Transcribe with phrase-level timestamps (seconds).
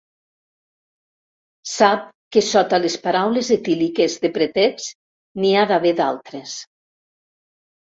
[1.71, 2.07] Sap
[2.37, 4.97] que sota les paraules etíliques de pretext
[5.45, 6.59] n'hi ha d'haver d'altres.